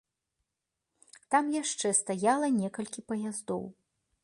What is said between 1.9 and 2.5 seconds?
стаяла